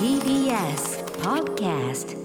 [0.00, 2.18] TBS Podcast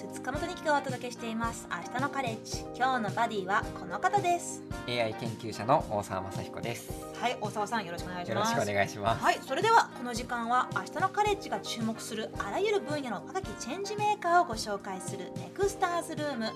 [0.00, 1.68] ス塚本にきがお届けしています。
[1.70, 4.62] 明日のカレッジ今日のバディはこの方です。
[4.88, 6.90] AI 研究者の大沢雅彦です。
[7.20, 8.50] はい大沢さんよろしくお願いします。
[8.54, 9.22] よろしくお願いします。
[9.22, 16.46] はいそれではこの時間は明日のカレッジが注目するあらゆる分野の若きチェンジメーカーをご紹介するネクスターズルーム。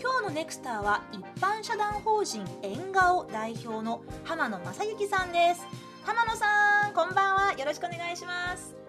[0.00, 5.62] 今日のネクスターは一般社団法人縁顔代表の浜野正幸さんです。
[6.04, 7.52] 浜野さんこんばんは。
[7.58, 8.81] よろしくお願いします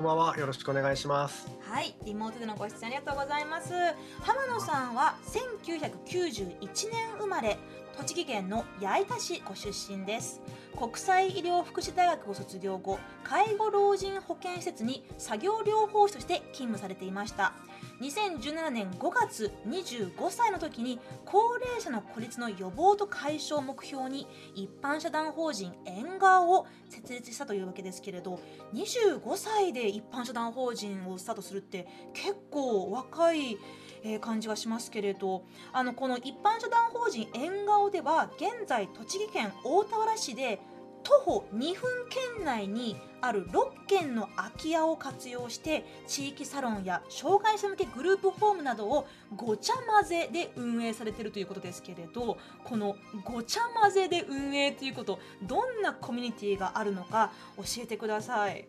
[0.00, 0.38] こんばんは。
[0.38, 1.46] よろしくお願いします。
[1.60, 3.74] はい、リモートでのご出演ありがとうございます。
[4.22, 6.56] 浜野さんは1991
[6.90, 7.58] 年生まれ、
[7.98, 10.40] 栃木県の矢板市ご出身です。
[10.74, 17.52] 国際医療福祉大学を卒業後、介護老人保健施設に作業療法士として勤務されていました。
[18.00, 28.40] 2017年5月25歳の時に高齢者の孤立の予防と解消を目標に一般社団法人縁側を設立したというわけですけれど
[28.72, 33.58] 25歳で一般社団法人をスタートするって結構若い、
[34.02, 40.58] えー感じがしますけれどあのこの一般社団法人縁側では現在栃木県大田原市で
[41.02, 41.90] 徒歩2分
[42.36, 49.06] 圏内にある6軒の空き家を活用して地域サロンや障害者向けグループホームなどを
[49.36, 58.66] ごちゃ混ぜで運営されているということですけれどこのごちゃ混ぜで運営ということどんなコミュニティがあるのか教えてください。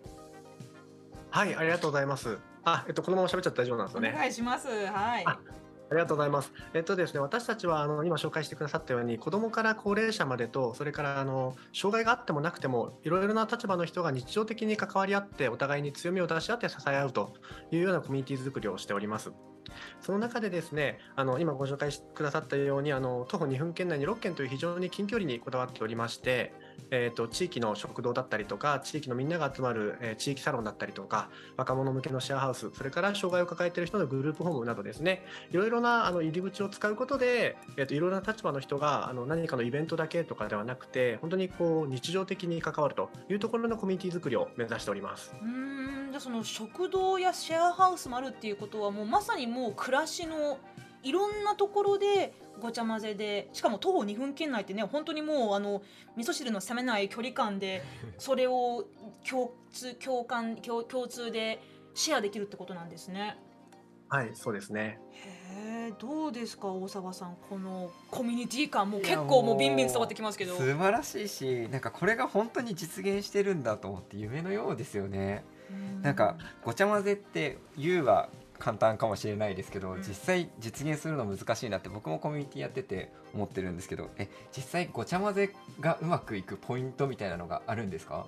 [1.29, 2.37] はい、ありがとうございます。
[2.65, 4.13] あ、えっと、このまま喋っちゃって大丈夫なんですおよね。
[4.17, 4.67] 願いします。
[4.67, 5.25] はい。
[5.91, 6.53] ありがとうございます。
[6.73, 17.33] えっとですね、私たちはあの今紹介してくださったように、子どもから高齢者までと、それからあの障害があってもなくても、いろいろな立場の人が日常的に関わり合って、お互いに強みを出し合って支え合うと
[17.71, 19.33] いうようなコミュニティ作りをしております。
[19.99, 26.53] その中でですね、あの今ご紹介してくださったように、あの徒歩2分圏内に6軒という非常に近距離にこだわっておりまして、
[26.91, 45.33] えー、と地域の食堂だったりとか地域のみんなが集まる、えー地域サロンだったりとか若者向けのシェアハウスそれから障害を抱えている人のグループホームなどですねいろいろなあの入り口を使うことで、えー、といろいろな立場の人があの何かのイベントだけとかではなくて本当にこう日常的に関わるというところのコミュニティ作りを目指しております。
[45.41, 50.57] うーんじゃあその食堂やシェアハウスもあるっていうことはもうまさにもう暮らしの
[51.03, 55.81] いろんなところでごちゃ混ぜでしかも徒歩2分圏内ってね本当にもうあの
[56.15, 57.83] 味噌汁の冷めない距離感で
[58.17, 58.85] それを
[59.27, 61.61] 共通共感共共通で
[61.93, 63.37] シェアできるってことなんですね。
[64.07, 70.57] はいそうですねへえどうですか大沢さんこのコミュニティ感も結構もうビンビン伝わってきますけど。
[70.57, 75.45] 素晴らしいし、なんかこれが本当に実現してるんだと思って夢のようですよね。
[75.69, 78.29] うんなんかごちゃ混ぜって言うは
[78.63, 88.27] 簡単かもしれないですけど、うん実際実現するの難しいなって僕もコミュニティやってて思ってるんですけど、え実際ごちゃ混ぜがうまくいくポイントみたいなのがあるんですか？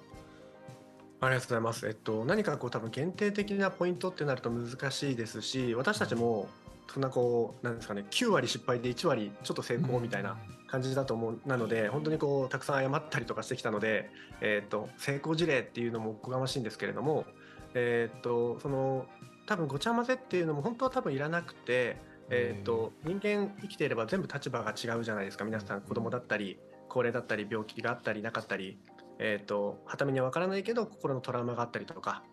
[1.22, 1.88] ありがとうございます。
[1.88, 6.50] えっと、何かこう多分限定的なポイントってなると難しいですし、私たちも
[6.92, 14.10] そんなこうなんですかね、9割失敗で1割ちょっと成功みたいな感じだと思うなので、本当にこうたくさん謝ったりとかしてきたので、
[14.42, 17.26] えっと成功事例っていうのもおこがましいんですけれども、
[17.74, 19.06] えっとその
[19.46, 21.98] 多分ごちゃ混ぜっていうのも本当は多分いらなくて、
[22.30, 25.46] えっと人間生きていれば全部立場が違うじゃないですか。
[25.46, 26.58] 皆さん子供だったり
[26.90, 28.78] 高齢だったり病気があったりなかったり。
[29.20, 32.24] えー、とはためには分からないけど心のトラウマがあったりとか、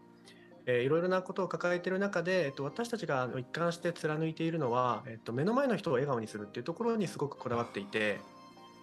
[0.64, 8.18] えーいろいろなことを抱えている中で、えっと私たちが一貫して貫いているのは、えっと目の前の人を笑顔にするっていうところにすごくこだわっていて、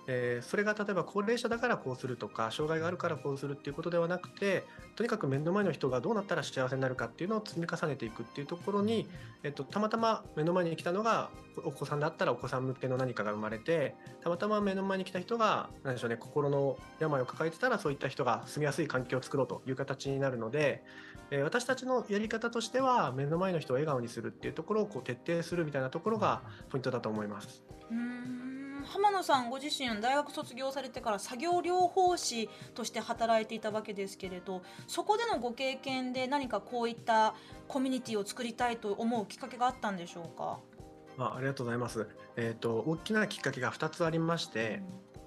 [0.07, 9.07] えーそれが例えば高齢者だからこうするとか障害があるからこうするっていうことではなくてとにかく目の前の人がどうなったら幸せになるかっていうのを積み重ねていくっていうところに、
[9.43, 11.29] えっと、たまたま目の前に来たのが
[11.63, 20.83] お子さんだったらお子さん向けの何かが生まれてたまたま目の前に来た人が何でしょうね心の病を抱えてたらそういった人が住みやすい環境を作ろうという形になるので、
[21.31, 27.63] えー私たちのやり方としては目の前の人を笑顔にするっていうところをこう徹底するみたいなところがポイントだと思います。
[27.91, 28.46] うーん
[28.87, 37.35] 浜野さんご自身大学卒業されてから作業療法士として働いていたわけですけれどそこでのご経験で何かこういった
[37.67, 40.59] コミュニティを作りたいと思うきっかけがあったんでしょうか、
[41.17, 42.07] あありがとうございます。
[42.35, 44.81] えっ、と大きなきっかけが2つありまして、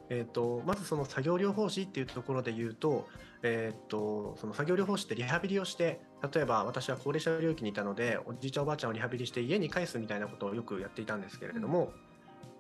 [0.09, 3.07] えー、とまずその作業療法士っていうところで言うと,、
[3.43, 6.01] えー、とその作業療法士ってリハビリをして
[6.33, 11.93] 例えば私は高齢者領域にいたのでおじいちゃんおばあちゃんをリハビリして家に帰すみたいなことをよくやっていたんですけれども、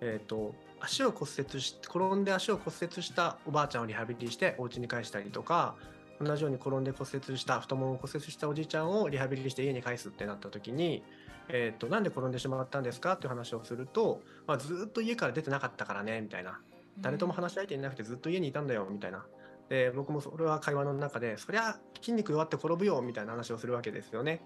[0.00, 5.74] えー、と足を骨折し転んで足を骨折したおばあちゃんをリハビリしてお家に帰したりとか
[6.20, 11.02] 同じように転んで骨折した太ももを骨折したおじいちゃんをリハビリして家に帰すってなった時に、
[11.48, 16.60] えー、となんで転んでしまったんですかっていう話をすると、まあ、ずっと家から出てなかったからねみたいな。
[16.98, 19.24] 誰とも話し相手いなくてずっと家にいたんだよみたいな。
[19.70, 24.42] で僕もそれは会話の中でそりゃ筋肉弱って転ぶよみたいな話をするわけですよね。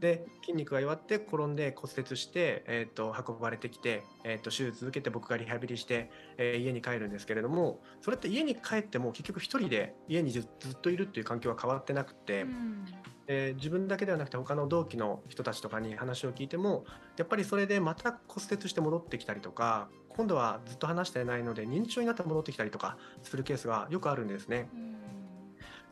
[0.00, 12.84] で筋肉が弱って転んで骨折して、えー、と運ばれてきて、えー、と手術受けて僕がリハビリして、えー家に帰るんですけれどもそれって家に帰っても結局一人で家にずずっといるっていう環境は変わってなくて、うん
[13.28, 16.84] えー自分だけではなくて他の同期の人たちとかに話を聞いても
[17.16, 24.68] やっぱりそれでまた骨折して戻ってきたりとか今度はずっと話してないので認知症になって戻ってきたりとかするケースがよくあるんですね。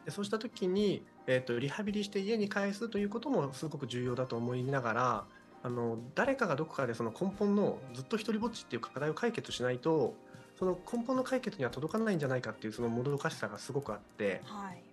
[0.05, 5.25] でそうした時に、えー、とリハビリして家に帰すということもすごく重要だと思いながら
[5.63, 10.15] あの誰かがどこかでその根本のずっと一人ぼっちっていう課題を解決しないと
[10.59, 14.43] その根本の解決には届かないんじゃないかっていうそのもどかしさがすごくあって。
[14.45, 14.84] はい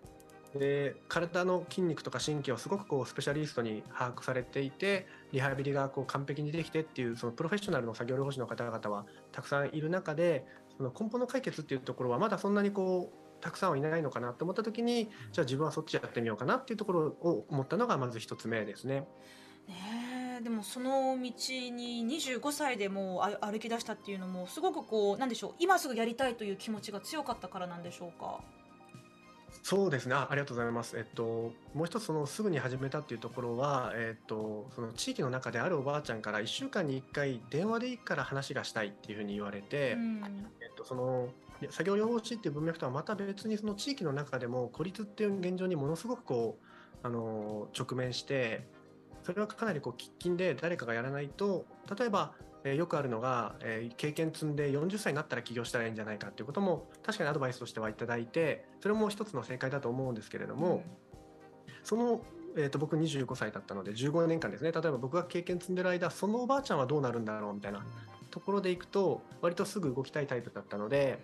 [0.58, 10.46] で体の筋肉とか神経をすごくこうスペシャリストに把握されていてリハビリがこう完璧にできてっていうそのプロフェッショナルの作業療法士の方々はたくさんいる中で
[10.78, 19.08] その根本の解決っていうところはまだそんなにこうたくさんはいないのかなと思った時にじゃあ自分はそっちやってみようかなっていうところを思ったのがまず一つ目ですね。
[19.68, 28.42] ねえでもその道に25歳でもう歩き出したっていうのもすごくこうなんでしょう今すぐやりたいという気持ちが強かったからなんでしょうか？
[29.64, 30.16] そうですね。
[30.16, 40.22] あありがとうございます、えっと、もう一つそのすぐに始めたっていうところは、えっと、その地域の中であるおばあちゃんから1週間に1回電話でいいから話がしたいっていうふうに言われて、うん。
[40.62, 41.30] えっと、その
[41.70, 46.66] 作業療法士っていう文脈とはまた別にその地域の中でも孤立っていう現状にものすごくこう
[47.04, 48.68] あの直面して
[49.24, 51.66] それはかなりこう喫緊で誰かがやらないと
[51.98, 60.84] 例えば、えーよくあるのが、えー経験積んで40歳になったら起業したらいいんじゃないかっていうことも確かにアドバイスとしてはいただいてそれも一つの正解だと思うんですけれども、
[61.84, 62.22] その、
[62.56, 64.72] えー、と僕25歳だったので15年間ですね。
[64.72, 67.86] 例えば僕が経験積んでる間そのおばあちゃんはどうなるんだろうみたいな
[68.30, 71.20] ところでいくと割とすぐ動きたいタイプだったので、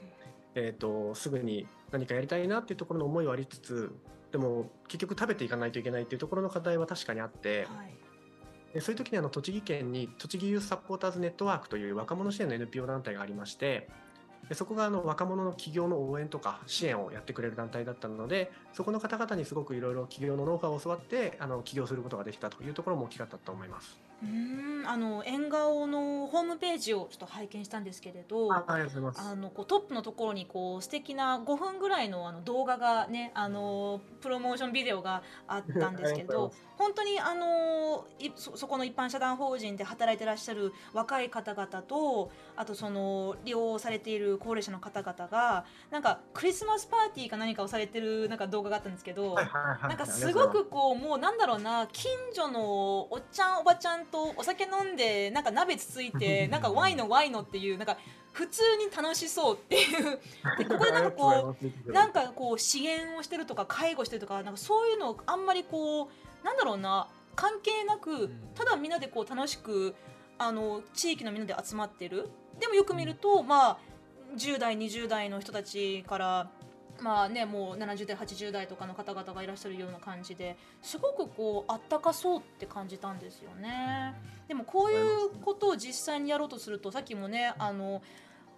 [0.56, 3.92] えー、とすぐに何かやりたいなっていうところの思いはありつつ
[4.32, 8.07] でも結局食べていかないといけないっていうところの課題は確かにあって、はい
[8.74, 13.88] でそういう時にあの栃木県に栃木ユースサポーターズネットワークという若者支援の NPO 団体がありまして
[14.50, 24.07] でそこがあの若者の起業の応援とか支援をやってくれる団体だったのでそこの方々にすごくいろいろ起業のノウハウを教わってあの起業することができたというところも大きかったと思います。
[24.24, 28.48] うーんあの縁顔のホームページをちょっと拝見したんですけれど。
[29.20, 49.36] あのこうトップのところにこう素敵な5分ぐらいのあの動画がねあのプロモーションビデオがあったんですけど本当にあのいそそこの一般社団法人で働いてらっしゃる若い方々とあとその利用されている高齢者の方々がなんかクリスマスパーティーか何かをされてるなんか動画があったんですけど。
[49.36, 57.98] なんかすごくこうもうなんだろうな近所のおっちゃんおばちゃんとお酒飲んでなんか鍋つついてなんかワイのワイのっていうなんか
[58.34, 60.20] 普通に楽しそうっていう。
[60.58, 61.56] でここでなんかこ
[61.88, 68.52] うなんかこう支援をしてるとか介護してるとかなんかそういうのをあんまりこうなんだろうな関係なくん。
[68.56, 69.96] ただみんなでこう楽しく
[70.38, 72.30] あの地域のみんなで集まってる。
[72.60, 73.78] でもよく見ると、まあ
[74.36, 76.52] 10代20代の人たちから
[77.02, 84.16] まあねもう70代80代とかの方々がいらっしゃるような感じですごくこうあったかそうって感じたんですよね。
[84.48, 88.02] でもこういうことを実際にやろうとするとさっきもねあの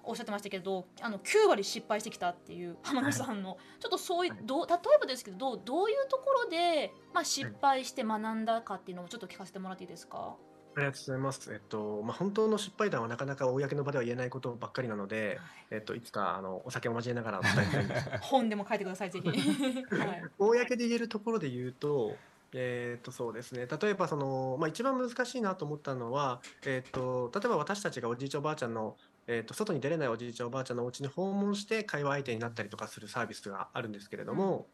[0.04, 10.36] おっしゃってましたけどあの9割失敗してきたっていう浜野さんのちょっとそういうどう例えばですけどどうどういうところで、まあ、失敗して学んだかっていうのをちょっと聞かせてもらっていいですか？
[10.76, 11.54] ありがとうございます。
[11.54, 15.40] えっと、まあ、本当の失敗談はなかなか公の場では言えないことばっかりなので、
[15.72, 19.28] えっと、いつかあのお酒を交えながらお伝えしたいんです 本でも書いてくださいぜひ。
[19.30, 20.24] はい。
[20.38, 22.16] 公で言えるところで言うと、
[22.54, 23.68] えー、とそうですね。
[23.68, 28.96] 例えばその、まあ、一番難しいなと思ったのは、えー、と例えば私たちがおじいちゃんおばあちゃんの、
[29.28, 34.68] えー、と外に出れないおじいちゃんおばあちゃんのお家に訪問して会話相手になったりとかするサービスがあるんですけれども、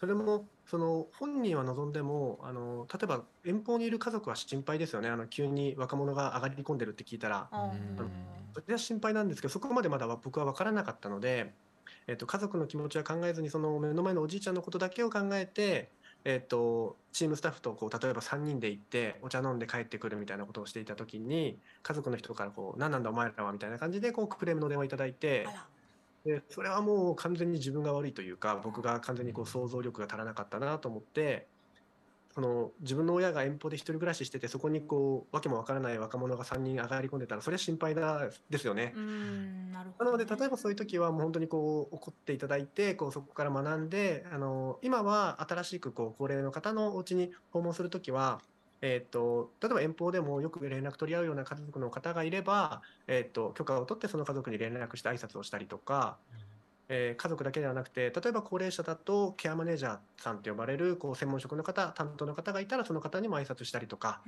[0.00, 5.08] それもその本人は望んでもあの例えば遠方にいる家族は心配ですよね。
[5.08, 7.48] あの急に若者が上がり込んでるって聞いたら。
[7.50, 7.72] あ
[8.54, 11.52] それは心配なんですけどそこまでまだ僕は分からなかったので、
[12.06, 15.90] えっと家族の気持ちは考えずにその目の前のおじいちゃんのことだけを考えて、
[16.24, 25.66] えっとチームスタッフとこう例えば3人で行ってお茶飲んで帰ってくるみたいなことをしていた時に家族の人からこう「何なんだお前らは」みたいな感じでこうクレームの電話いただいてあら
[26.24, 31.46] でそれはもう完全に自分が悪いというか僕が完全にこう想像力が足らなかったなと思って。
[32.34, 38.92] その自分の親が遠方で一人暮らししててそこにこうわけもわからない若者が3人上がり込んでたらそれは心配だですよね。
[38.96, 48.40] うーんなるほど、なので例えばそういう時はもう本当にこう怒っていただいてこうそこから学んであの今は新しくこう高齢の方のお家に訪問する時は、
[48.86, 56.18] えー、と例えば遠方でもよく連絡取り合うような家族の方がいれば、えー、と許可を取ってその家族に連絡して挨拶をしたりとか、
[56.90, 64.20] えー家族だけではなくて例えば高齢者だとケアマネージャーさんと呼ばれるこう専門職の方担当の方がいたらその方にも挨拶したりとか、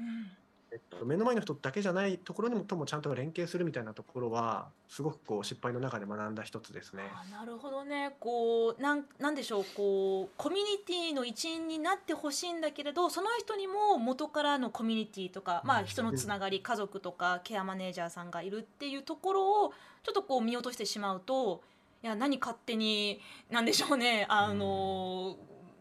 [0.72, 7.04] えっと、目の前の人だけじゃないところにもともちゃんと連携するみたいなところはすごくこう失敗の中で学んだ一つですね。
[7.14, 8.16] あなるほどね。
[8.18, 9.64] こうなんなんでしょう。
[9.74, 21.62] こうコミュニティの一員になってほしいんだけれどその人にも元からのコミュニティとか、まあ、人のつながり家族とかケアマネージャーさんがいるっていうところをちょっとこう見落としてしまうと
[22.02, 23.20] いや何勝手に
[23.50, 24.26] なんでしょうね。
[24.28, 25.36] あの、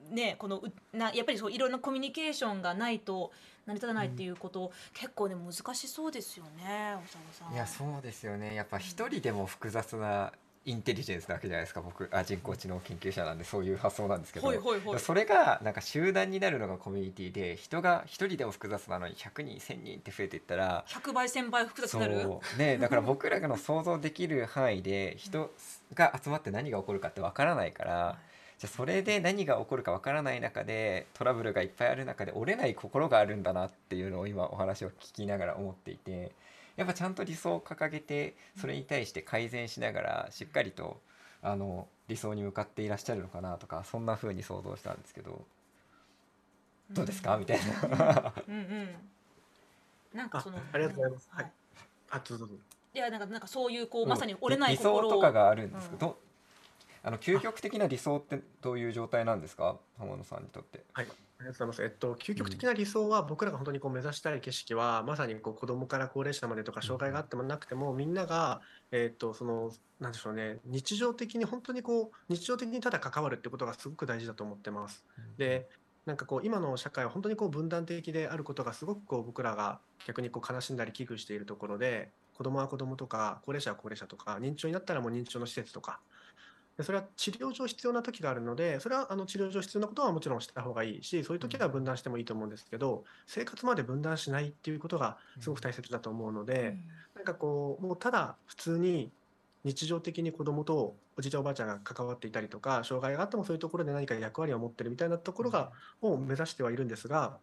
[0.09, 3.31] ねこのうなやっぱりそういろんなコミュニケーションがないと
[3.65, 7.53] 成り立たないっていうこと、結構ね難しそうですよねおささん。
[7.53, 8.55] いやそうですよね。
[8.55, 10.31] やっぱ一人でも複雑な
[10.67, 14.99] インテリジェンスなわけじゃないですか僕あ人工知能研究者なんでそういう発想なんですけど、ほいほいほい。
[14.99, 22.29] それがなんか集団になるのがコミュニティで人が一人でも複雑なのに100人1000人って増えていったら100倍1000倍複雑になる？
[22.57, 25.51] ねだから僕らの想像できる範囲で人
[25.93, 28.17] が集まって何が起こるかってわからないから
[28.57, 36.31] じゃあそれで何が起こるかわからない中でトラブルがいっぱいある中で折れない心があるんだなっていうのを今お話を聞きながら思っていて
[36.77, 40.99] やっぱちゃんと理想を掲げてそれに対して改善しながらしっかりと
[41.41, 45.43] あの理想に向かっていらっしゃるのかなとかそんな風に想像したんですけど
[46.91, 47.37] どうですか？
[47.37, 48.33] みたいな。
[48.47, 48.89] うんうん。
[50.13, 51.29] なんかそのあありがとうございます。
[51.31, 51.51] ははい
[52.11, 52.63] あどうぞどうぞ。
[52.93, 55.99] いやなんかなんかそういうこううんまさに折れない理想とかがあるんですけうん。
[55.99, 56.19] ど、
[57.07, 59.77] あの究極的な理想ってどういう状態なんですか？
[59.99, 60.83] 浜野さんにとって。
[60.93, 61.83] はい、ありがとうございます。
[61.83, 68.59] えっと、究極的な理想は、僕らが本当にこう目指したい景色は、まさにこう子供から高齢者までとか、障害があってもなくても、みんなが、
[68.91, 75.05] えっと、その、なんでしょうね、日常的に、本当にこう、日常的にただ関わるってことがすごく大事だと思ってます。
[75.37, 75.69] で、
[76.07, 85.99] なんかこう、今の社会は本当にこう分断的であることが、すごくこう僕らが逆にこう悲しんだり危惧しているところで、子供は子供とか、高齢者は高齢者とか、認知症になったらもう認知症の施設とか、
[86.77, 96.77] でそれは治療上必要な時があるので、それはあの治療上必要なことはもちろんした方がいいし、そういう時は分断してもいいと思うんですけど、生活まで分断しないっていうことがすごく大切だと思うので、
[97.15, 99.09] なんかこう、もうただ普通に
[99.63, 107.37] 日常的に子供とおじいちゃんおばあちゃんが関わっていたりとか、障害があってもそういうところで何か役割を持ってるみたいなところが、を目指してはいるんですが、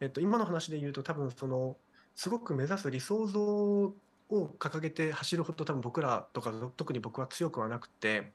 [0.00, 1.76] えっと、今の話で言うと多分その、
[2.14, 3.94] すごく目指す理想像
[4.30, 8.32] を掲げて走るほど多分僕らとか特に僕は強くはなくて、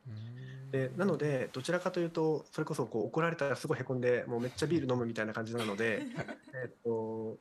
[0.72, 6.04] でなのでどちらかというとそれこそこう怒られたらすごいへこんでもうめっちゃビール飲むみたいな感じなので
[6.54, 7.38] えっと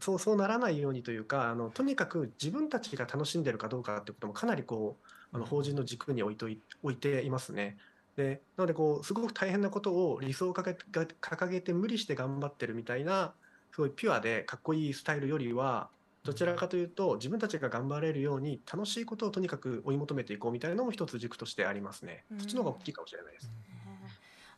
[0.00, 4.96] そうそうならないようにというかあのとにかく自分たちが楽しんでるかどうかってこともかなりこ
[5.32, 7.78] うあの法人の軸に置いとい置いていますね。
[8.16, 13.32] でなのでこうすごく大変なことを理想を掲げが掲げて無理して頑張ってるみたいな
[13.72, 15.88] すごいピュアでかっこいいスタイルよりは
[16.24, 22.24] どちらかというと自分たちが頑張れるように楽しいことをとにかく追い求めていこうみたいなのも一つ軸としてありますね。
[22.38, 23.50] そっちの方が大きいかもしれないです。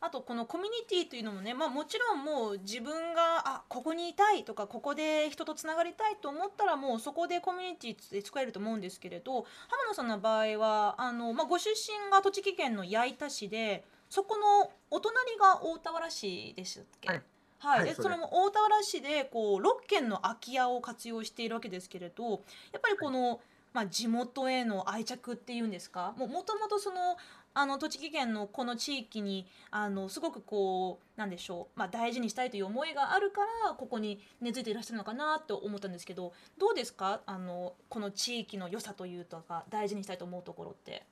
[0.01, 17.21] あとこのコミュニティというのもね、まあ、もちろんもう自分があここにいたいとかここで人とつながりたいと思ったらもうそこでコミュニティで作れると思うんですけれど浜野さんの場合はあの、まあ、ご出身が栃木県の矢板市でそこのお隣が大田原市でしたっけ、はい
[17.65, 22.37] はいはいそれでその大田原市でこう6軒の空き家を活用しているわけですけれどや
[22.77, 23.41] っぱりこの、
[23.73, 26.13] まあ、地元への愛着っていうんですか？
[26.17, 27.17] もともとその
[27.57, 37.21] あの栃木県のこの地域にあのすごくこうなんでしょう、まあ、大事にしたいという思いがあるからここに根付いていらっしゃるのかなと思ったんですけどどうですか？
[37.25, 41.03] あのこの地域の良さというとか大事にしたいと思うところって。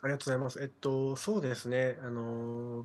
[0.00, 0.62] ありがとうございます。
[0.62, 1.98] えっと、そうですね。
[2.02, 2.84] あの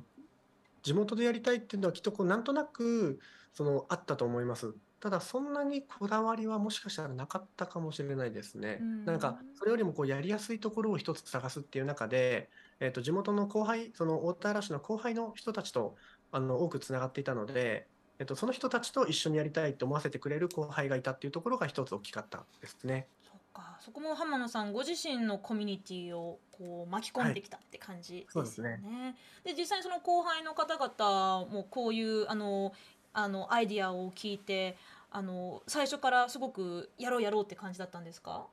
[0.84, 3.18] 地元でやりたいっていうのはきっとこうなんとなく
[3.52, 4.74] そのあったと思います。
[5.00, 8.78] ただそんなにこだわりはもしかしたらなかったかもしれないですね。
[8.80, 12.50] うんなんかそれよりもこうやりやすいところを一つ探すっていう中で、
[12.80, 15.96] えっと地元の後輩、その大田原市の後輩の人たちと
[16.30, 17.88] あの多くつながっていたので、
[18.18, 23.08] えっとその人たちと一緒にやりたいと思わせてくれる後輩がいたっていうところが一つ大きかったですね。
[23.54, 23.78] か。
[23.80, 28.76] そこも浜野さんご自身のコミュニティをこう巻き込んできたって感じですですよね。
[28.78, 32.72] ねで実際にその後輩の方々もこういうあの
[33.12, 34.76] あのアイディアを聞いて
[35.10, 38.46] あの最初からすごくやろうやろうって感じだったんですか？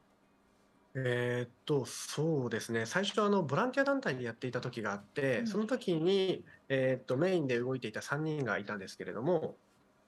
[0.93, 2.85] えーっと、そうですね。
[2.85, 5.47] 最初、あの、ボランティア団体でやっていた時があって、うん。
[5.47, 9.55] その時に、えーっと、メインで動いていた3人がいたんですけれども、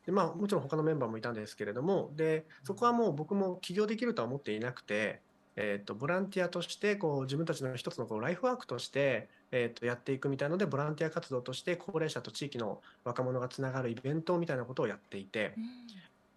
[0.05, 5.21] で、まあ、もちろん他のメンバーもいたんですけれども、で、そこはもう僕も起業できるとは思っていなくて、
[5.55, 15.53] えーっと、ボランティアとして、こう、自分たちの一つのこうライフワークとして、えーっと、やっていくみたいので、ボランティア活動として、高齢者と地域の若者がつながるイベントみたいなことをやっていて、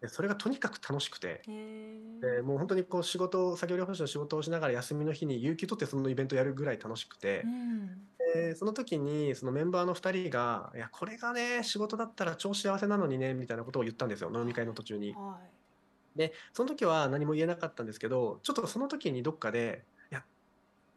[0.01, 7.91] でそれがとにかく楽しくて、でもう本当にこう仕事を作業療法士の仕事をしながら休みの日に有給取ってそのイベントやるぐらい楽しくてう、ん
[8.37, 15.13] でその時にそのメンバーの2人が「いやこれがね仕事だったら超幸せなのにね」みたいなことを言ったんですよ飲み会の途中に。
[15.13, 15.57] はい
[16.17, 20.25] でその時は何も言えなかったんですけどちょっとその時にどっかで「いや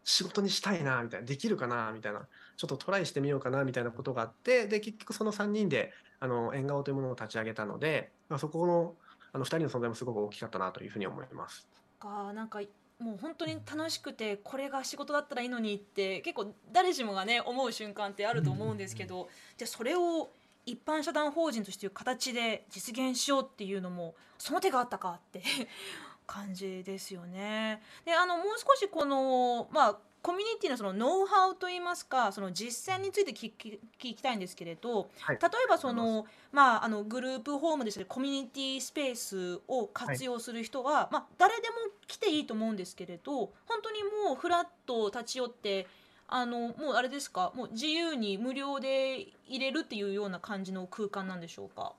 [0.05, 5.91] 仕事にしたいな」みたいな「できるかな」みたいなちょっとトライしてみようかなみたいなことがあってで結局その3人で
[6.21, 8.95] あの縁側というものを立ち上げたので、まあ、そこの
[9.33, 11.67] あの2人の存在もすごく大きかったなというふうに思います。
[11.99, 12.61] かなんか
[12.99, 20.29] もう本当に楽しくてこれが仕事だったらいいのにって結構誰しもがね思う瞬間ってあると思うんですけど、じゃあそれを
[20.65, 25.41] 一般社団法人としていう形で実現しようっていうのもその手があったかって
[26.27, 27.81] 感じですよね。
[28.05, 35.39] であのもう少しこのまあコミュニティのそのノウハウといいますかその実践について聞き聞きたいんですけれど、はい。
[35.41, 41.75] 例えばそのまあ、あのグループホームでしたりコミュニティスペースを活用する人は、まあ、誰でも
[42.07, 45.85] 来ていいと思うんですけれど本当にもうフラッと立ち寄って
[46.31, 47.51] あのもうあれですか？
[47.55, 51.93] もう自由に無料で入れるっていうような感じの空間なんでしょうか？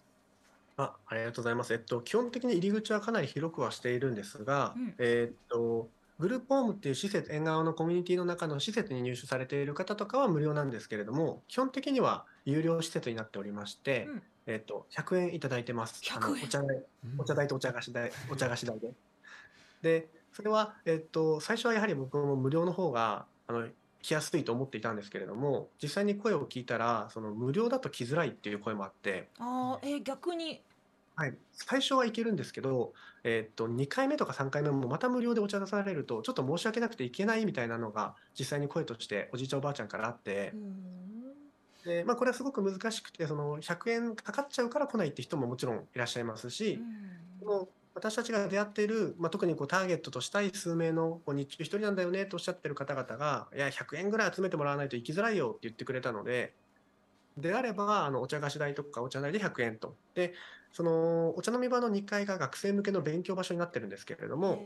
[0.77, 1.73] あありがとうございます。
[1.75, 16.03] えっと、基本的に入り口はかなり広くはしているんですが、うんえっと、グループホームっていう施設、縁側のコミュニティの中の施設に入所されている方とかは無料なんですけれども、基本的には有料施設になっておりまして、うんえっと、100円いただいてます。
[16.15, 16.83] あの100円お茶代
[17.19, 18.93] お茶代とお茶菓子代、 お茶菓子代で。
[19.83, 23.69] で、それは、えっと、最初はやはり僕も無料の方が、あの、
[24.03, 30.63] 来やすいと思っていたんですけれども、実際に声を聞いたら、その無料だと来づらいっていう声もあって、あーえー逆に？
[31.17, 40.91] はい、最初はいけるんですけど、えーっと2回目とか3回目もまた無料でお茶出されるとちょっと申し訳なくていけないみたいなのが実際に声としておじいちゃんおばあちゃんからあってう、ん。
[41.85, 46.79] でまあ、これはすごく難しくてその100円かかっちゃうから来ないって人ももちろんいらっしゃいますし、
[47.39, 56.53] でも私たちが出会っている、まあ、特にこうターゲットとしたい数名のこう日中1人なんだよねとおっしゃってる方々がいや100円ぐらい集めてもらわないと行きづらいよって言ってくれたので
[57.37, 60.35] であればあのお茶菓子代とかお茶代で100円とで
[60.73, 64.63] そのお茶飲み場の2階が学生向けの勉強場所になってるんですけれども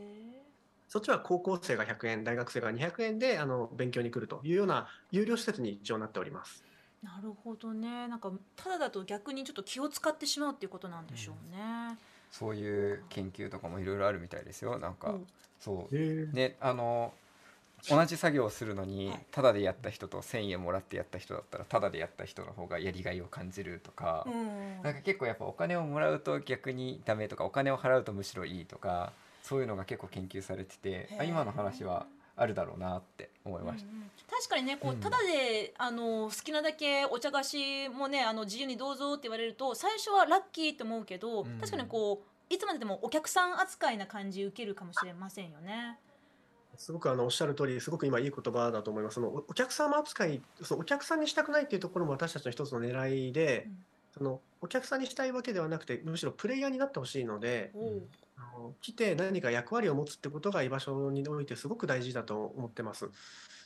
[0.87, 6.63] そっちは高校生が100円大学生が200円であの勉強に来るというような有料施設に一応なっております。
[7.01, 11.97] なるほどねなんかただだと逆にちょっと気を使ってしまうっていうことなんでしょうね。
[12.37, 14.77] そういう研究とかもいろいろあるみたいですよ。
[14.77, 15.27] なんか、うん。
[15.59, 15.95] そう。
[15.95, 17.13] へねあの
[17.89, 19.25] 同じ作業をするのにはい。
[19.31, 24.81] タダでやった人と1,000円もらってやった人だったらタダでやった人の方がやりがいを感じるとか、うん。
[24.83, 33.89] なんか結構やっぱお金をもらうと逆にダメとかお金を払うとむしろいいとかそういうのが結構研究されててあ今の話はあるだろうなって思いました。
[33.89, 45.99] うんうん確かにねこううんただで、あの好きなだけお茶菓子もねあの自由にどうぞって言われると最初はラッキーって思うけど、うん確かにこういつまででもお客さん扱いな感じ受けるかもしれませんよね。
[46.75, 49.15] すごくあのおっしゃる通り、すごく今いい言葉だと思います。
[49.15, 53.85] そのおお客様扱い、そのお客さんにしたくないっていうところも私たちの一つの狙いで、うん
[54.17, 58.03] そのお客さんにしたいわけではなくて、むしろプレイヤーになってほしいので、おう
[58.37, 63.09] あの来て何か役割を持つってことが居場所においてすごく大事だと思ってます。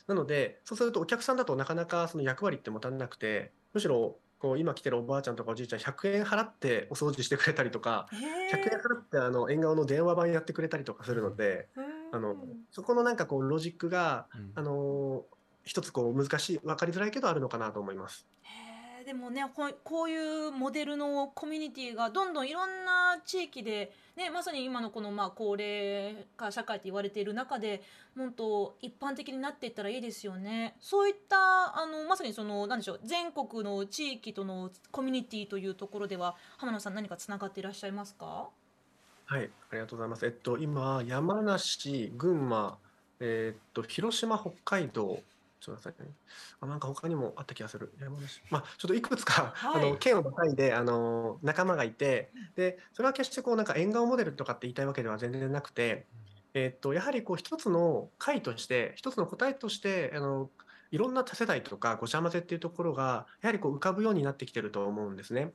[0.06, 12.34] なので、そうするとお客さんだとなかなかその役割って持たなくて、むしろこう今来てるおばあちゃんとかおじいちゃん100円払ってお掃除してくれたりとか、へ100円払ってあの縁側の電話番やってくれたりとかするので、ーあの
[12.72, 14.52] そこのなんかこうロジックがうん。
[14.54, 15.24] あの
[15.62, 18.26] 一つこう難しい分かりづらいけどあるのかなと思います。
[18.42, 18.69] へー
[19.10, 19.44] でもね
[19.82, 27.82] こういうモデルのコミュニティがどんどんいろんな地域で、ね、まさに今のこのまあ高齢化社会って言われている中で
[28.14, 30.76] もっと一般的になっていったらいいですよね。
[30.78, 38.48] そういったあのまさにその何でしょう全国の地域とのコミュニティというところでは浜野さん何かつながっていらっしゃいますか？
[39.26, 40.24] はい、ありがとうございます。
[40.24, 42.78] えっと今山梨、群馬、
[43.18, 45.18] えっと広島、北海道。
[45.60, 46.14] ちょっと待ってくださいね。
[46.60, 47.92] あ、なんか他にもあった気がする。
[48.00, 48.42] 山梨。
[48.50, 56.06] まあ、ちょっといくつか、はいあの、県をまたいで、あの、仲間がいて、で、それは決してこう、なんか縁側モデルとかって言いたいわけでは全然なくて、
[56.54, 60.50] えっと、やはりこう、一つの回として、一つの答えとして、あの、
[60.90, 65.52] いろんな多世代とかごちゃ混ぜっていうところが、やはりこう、浮かぶようになってきてると思うんですね。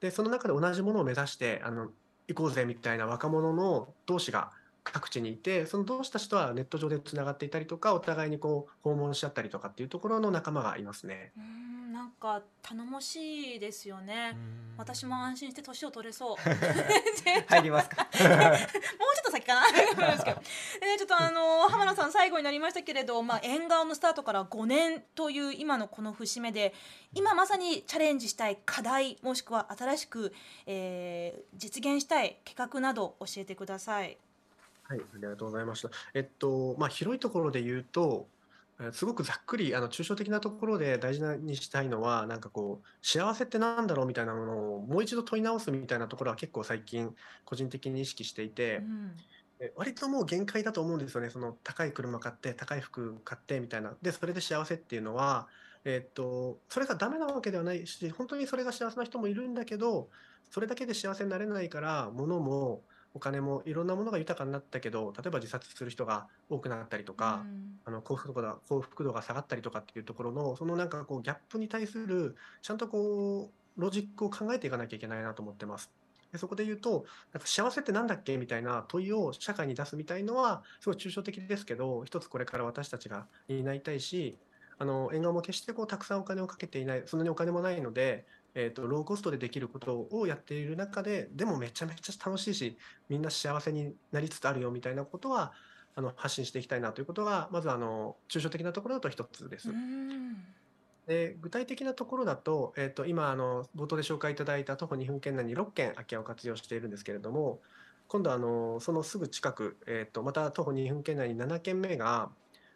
[0.00, 1.90] で、その中で同じものを目指して、あの、
[2.28, 4.52] 行こうぜみたいな若者の同士が
[4.92, 11.32] 各地にいて、その同士たちとはネット上でつながっていたりとか、お互いにこう訪問し合ったりとかっていうところの仲間がいますね。
[11.36, 14.36] うーんなんか頼もしいですよね。
[14.76, 16.36] 私も安心して年を取れそう。
[17.48, 18.06] 入りますか？
[18.06, 20.40] もうちょっと先かなですけど、
[20.82, 26.74] えーちょっとあの浜野さん最後になりましたけれど、まあ、縁側のスタートから5年という今のこの節目で
[27.14, 30.32] 今まさにチャレンジしたい課題もしくは新しく、
[30.66, 34.16] えー実現したい企画など教えてください。
[34.88, 35.90] はい、ありがとうございました。
[36.14, 38.30] えっと、まあ、広いところで言うと、
[38.80, 49.16] えーすごくざっくり、あの、抽象的なところで大事なにしたいのは、なんかこう、幸せってなんだろうみたいなものをもう一度問い直すみたいなところは結構最近、個人的に意識していて、うん
[49.60, 51.30] え割ともう限界だと思うんですよね。
[51.30, 53.96] その高い車買って、高い服買ってみたいな。
[54.02, 55.48] で、それで幸せっていうのは、
[55.84, 60.10] えっと、それがダメなわけではないし、本当にそれが幸せな人もいるんだけど、
[60.50, 75.90] それだけで幸せになれないから、物もお金もいろんなものが豊かになったけど、例えば自殺する人が多くなったりとか、うんあの幸福度が幸福度が下がったりとかっていうところの、そのなんかこうギャップに対する、ちゃんとこう、ロジックを考えていかなきゃいけないなと思ってます。
[76.32, 84.38] でそこで言うと、なんか幸せってなんだっけみたいな問いを社会に出すみたいのは、すごい抽象的ですけど、一つこれから私たちが担いたいし、
[84.78, 92.76] あの縁側も決してこうたくさんお金をかけていない、そんなにお金もないので、えー、とローコストでできることをやっている中で、でもめちゃめちゃ楽しいし、
[93.08, 95.52] みんな幸せになりつつあるよみたいなことは、
[95.94, 99.70] あの発信していきたいなということが、まずあの抽象的なところだと一つです。
[99.70, 100.36] うん
[101.08, 107.60] で具体的なところだと,、えー、と今あの冒頭で紹介いただいた徒歩2分圏内に6軒空き家を活用しているんですけれども
[108.08, 112.28] 今度あのそのすぐ近く、えー、とまた徒歩2分圏内に7軒目が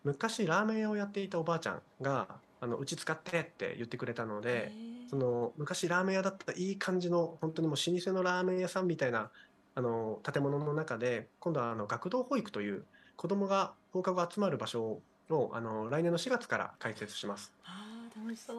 [0.02, 2.26] 昔ラーメン屋をやっていたおばあちゃんが
[2.60, 4.72] あのうち使ってって言ってくれたので
[5.12, 9.30] その昔ラーメン屋だったいい感じの本当にもう老舗のラーメン屋さんみたいな
[9.74, 17.52] あの建物の中で今度はあの学童保育という子どもが放課後集まる場所をあの来年の4月から開設します。
[17.62, 18.54] あー楽しそ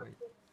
[0.00, 0.06] う。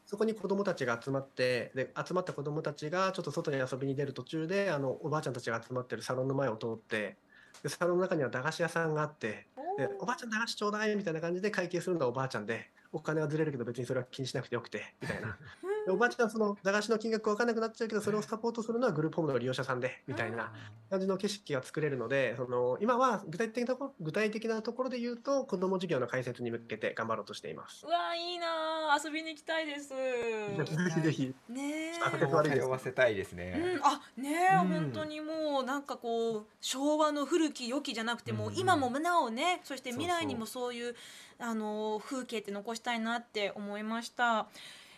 [0.06, 7.16] そこに子どもたちが集まってで集まった子どもたちがちょっと外に遊びに出る途中であのおばあちゃんたちが集まってるサロンの前を通って
[7.64, 15.38] でサロンの中には駄菓子屋さんがあってでおばあちゃん駄菓子ちょうだいみたいな感じで会計するのはおばあちゃんでお金はずれるけど別にそれは気にしなくてよくてみたいな。
[15.90, 20.52] おばあちゃんはその駄菓子の金額分かんなくなっちゃうけどそれをサポートするのはグループホームの利用者さんでみたいな
[20.90, 27.86] 感じの景色が作れるのでその今は具体的なところ具体的なところで言うと子ども事業の開設に向けて頑張ろうとしています。
[27.86, 27.90] う。
[27.90, 28.48] わいいな
[28.94, 29.90] あ遊びに行きたいです。
[29.90, 34.68] ぜひぜひね通わせたいですうねん、あねえ、うん。
[34.68, 40.96] 本当にもうなんかこう昭和の古き良きじゃなくても、うん今もなおねそして未来にもそういう
[41.40, 44.48] あの風景って残したいなって思いました。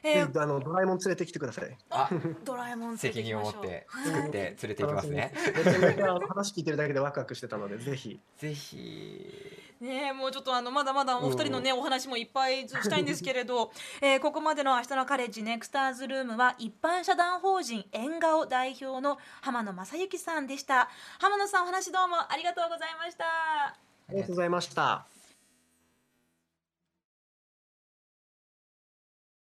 [0.03, 0.41] えー。
[0.41, 1.77] あのドラえもん連れてきてください。
[1.89, 2.09] あ
[2.43, 5.33] ドラえもん連れて責任を持ってはい作って連れて行きますね。
[5.55, 8.19] めちゃめちゃ話聞いてるだけでワクワクしてたので、 ぜひ。
[8.37, 9.59] ぜひ。
[9.81, 20.89] ねえもうちょっとあのまだまだお二人のね、お話もいっぱいしたいんですけれど、 えーここまでの明日のカレッジネクスターズルームは一般社団法人縁顔代表の浜野正幸さんでした。
[21.19, 23.25] 浜野さんお話どうもありがとうございました。
[23.25, 23.75] あ
[24.09, 25.18] りがとうございました。